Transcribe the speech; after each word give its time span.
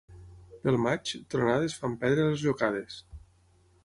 Pel 0.63 0.77
maig, 0.85 1.11
tronades 1.33 1.75
fan 1.81 1.95
perdre 2.05 2.25
les 2.31 2.47
llocades. 2.47 2.97